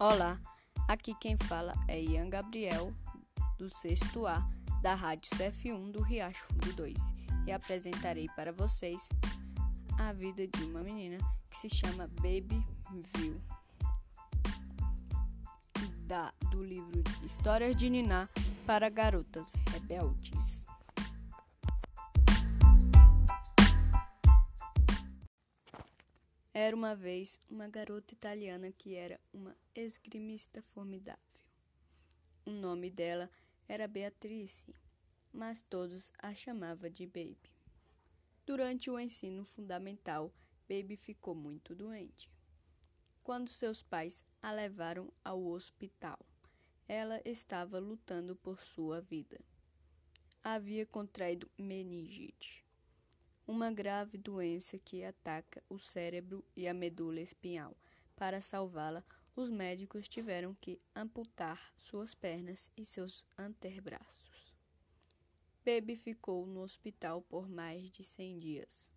Olá, 0.00 0.40
aqui 0.86 1.12
quem 1.12 1.36
fala 1.36 1.74
é 1.88 2.00
Ian 2.00 2.30
Gabriel, 2.30 2.94
do 3.58 3.68
sexto 3.68 4.28
A, 4.28 4.48
da 4.80 4.94
Rádio 4.94 5.28
CF1 5.36 5.90
do 5.90 6.00
Riacho 6.02 6.46
Fundo 6.46 6.72
2, 6.72 6.94
e 7.48 7.50
apresentarei 7.50 8.28
para 8.36 8.52
vocês 8.52 9.08
a 9.98 10.12
vida 10.12 10.46
de 10.46 10.62
uma 10.66 10.84
menina 10.84 11.18
que 11.50 11.56
se 11.56 11.68
chama 11.68 12.06
Baby 12.06 12.64
View, 13.16 13.40
da, 16.06 16.32
do 16.48 16.62
livro 16.62 17.02
Histórias 17.24 17.74
de 17.74 17.90
Niná 17.90 18.28
para 18.64 18.88
Garotas 18.88 19.52
Rebeldes. 19.72 20.57
Era 26.60 26.74
uma 26.74 26.96
vez 26.96 27.38
uma 27.48 27.68
garota 27.68 28.12
italiana 28.12 28.72
que 28.72 28.96
era 28.96 29.20
uma 29.32 29.56
esgrimista 29.76 30.60
formidável. 30.60 31.22
O 32.44 32.50
nome 32.50 32.90
dela 32.90 33.30
era 33.68 33.86
Beatrice, 33.86 34.74
mas 35.32 35.62
todos 35.62 36.10
a 36.18 36.34
chamavam 36.34 36.90
de 36.90 37.06
Baby. 37.06 37.52
Durante 38.44 38.90
o 38.90 38.98
ensino 38.98 39.44
fundamental, 39.44 40.34
Baby 40.68 40.96
ficou 40.96 41.32
muito 41.32 41.76
doente. 41.76 42.28
Quando 43.22 43.50
seus 43.50 43.84
pais 43.84 44.24
a 44.42 44.50
levaram 44.50 45.12
ao 45.24 45.46
hospital, 45.46 46.18
ela 46.88 47.22
estava 47.24 47.78
lutando 47.78 48.34
por 48.34 48.64
sua 48.64 49.00
vida. 49.00 49.38
Havia 50.42 50.84
contraído 50.84 51.48
meningite 51.56 52.67
uma 53.48 53.72
grave 53.72 54.18
doença 54.18 54.78
que 54.78 55.02
ataca 55.02 55.64
o 55.70 55.78
cérebro 55.78 56.44
e 56.54 56.68
a 56.68 56.74
medula 56.74 57.18
espinhal. 57.18 57.74
Para 58.14 58.42
salvá-la, 58.42 59.02
os 59.34 59.48
médicos 59.48 60.06
tiveram 60.06 60.54
que 60.60 60.78
amputar 60.94 61.72
suas 61.78 62.14
pernas 62.14 62.70
e 62.76 62.84
seus 62.84 63.24
antebraços. 63.38 64.54
Baby 65.64 65.96
ficou 65.96 66.46
no 66.46 66.60
hospital 66.60 67.22
por 67.22 67.48
mais 67.48 67.90
de 67.90 68.04
100 68.04 68.38
dias. 68.38 68.92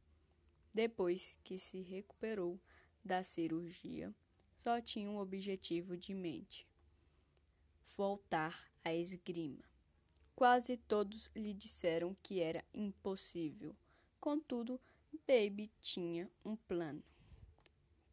Depois 0.74 1.38
que 1.46 1.58
se 1.58 1.82
recuperou 1.82 2.60
da 3.06 3.24
cirurgia, 3.24 4.14
só 4.58 4.82
tinha 4.82 5.10
um 5.10 5.18
objetivo 5.18 5.96
de 5.96 6.14
mente: 6.14 6.68
voltar 7.96 8.70
à 8.84 8.94
esgrima. 8.94 9.64
Quase 10.36 10.76
todos 10.76 11.32
lhe 11.34 11.54
disseram 11.54 12.18
que 12.22 12.42
era 12.42 12.66
impossível 12.74 13.74
Contudo, 14.22 14.80
Baby 15.28 15.72
tinha 15.82 16.30
um 16.46 16.56
plano. 16.56 17.02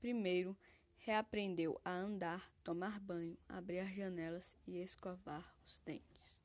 Primeiro, 0.00 0.56
reaprendeu 0.96 1.78
a 1.84 1.92
andar, 1.92 2.50
tomar 2.64 2.98
banho, 2.98 3.36
abrir 3.46 3.80
as 3.80 3.94
janelas 3.94 4.56
e 4.66 4.78
escovar 4.78 5.54
os 5.66 5.76
dentes. 5.84 6.40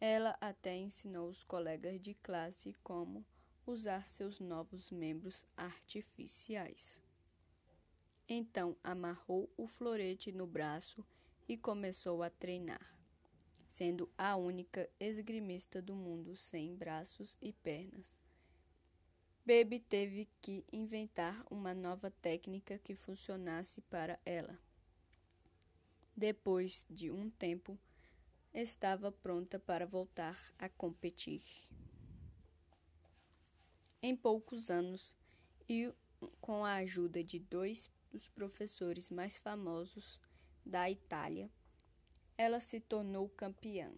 Ela 0.00 0.36
até 0.40 0.76
ensinou 0.76 1.28
os 1.28 1.44
colegas 1.44 2.00
de 2.00 2.14
classe 2.14 2.74
como 2.82 3.24
usar 3.64 4.04
seus 4.04 4.40
novos 4.40 4.90
membros 4.90 5.46
artificiais. 5.56 7.00
Então 8.28 8.76
amarrou 8.82 9.48
o 9.56 9.68
florete 9.68 10.32
no 10.32 10.44
braço 10.44 11.06
e 11.48 11.56
começou 11.56 12.20
a 12.20 12.30
treinar, 12.30 12.98
sendo 13.68 14.10
a 14.18 14.34
única 14.34 14.90
esgrimista 14.98 15.80
do 15.80 15.94
mundo 15.94 16.34
sem 16.34 16.74
braços 16.74 17.36
e 17.40 17.52
pernas 17.52 18.25
Baby 19.46 19.78
teve 19.78 20.28
que 20.42 20.64
inventar 20.72 21.46
uma 21.48 21.72
nova 21.72 22.10
técnica 22.10 22.78
que 22.78 22.96
funcionasse 22.96 23.80
para 23.82 24.18
ela. 24.26 24.58
Depois 26.16 26.84
de 26.90 27.12
um 27.12 27.30
tempo, 27.30 27.78
estava 28.52 29.12
pronta 29.12 29.56
para 29.56 29.86
voltar 29.86 30.36
a 30.58 30.68
competir. 30.68 31.44
Em 34.02 34.16
poucos 34.16 34.68
anos, 34.68 35.16
e 35.68 35.94
com 36.40 36.64
a 36.64 36.74
ajuda 36.78 37.22
de 37.22 37.38
dois 37.38 37.88
dos 38.10 38.28
professores 38.28 39.10
mais 39.10 39.38
famosos 39.38 40.18
da 40.64 40.90
Itália, 40.90 41.48
ela 42.36 42.58
se 42.58 42.80
tornou 42.80 43.28
campeã. 43.28 43.92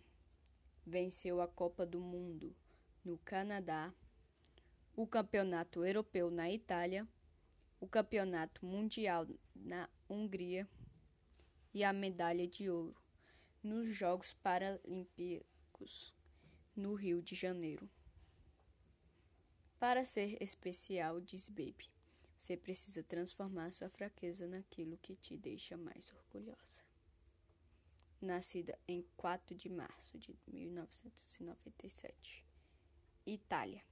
Venceu 0.85 1.41
a 1.41 1.49
Copa 1.49 1.87
do 1.87 2.01
Mundo 2.01 2.55
no 3.03 3.17
Canadá 3.17 3.95
o 4.99 5.07
Campeonato 5.07 5.87
Europeu 5.87 6.29
na 6.29 6.51
Itália, 6.51 7.07
o 7.79 7.87
Campeonato 7.87 8.67
Mundial 8.67 9.29
na 9.55 9.89
Hungria 10.11 10.69
e 11.73 11.85
a 11.85 11.93
medalha 11.93 12.49
de 12.49 12.69
ouro 12.69 13.01
nos 13.63 13.87
Jogos 13.87 14.35
Paralímpicos 14.35 16.13
no 16.75 16.95
Rio 16.95 17.23
de 17.23 17.37
Janeiro. 17.37 17.89
Para 19.79 20.05
ser 20.05 20.37
especial, 20.43 21.21
diz 21.21 21.49
Baby, 21.49 21.89
você 22.37 22.57
precisa 22.57 23.01
transformar 23.01 23.73
sua 23.73 23.89
fraqueza 23.89 24.49
naquilo 24.49 24.99
que 24.99 25.15
te 25.15 25.37
deixa 25.37 25.77
mais 25.77 26.13
orgulhosa. 26.13 26.83
Nascida 28.21 28.77
em 28.89 29.07
4 29.17 29.55
de 29.55 29.69
março 29.69 30.19
de 30.19 30.37
1997, 30.49 32.45
Itália. 33.25 33.85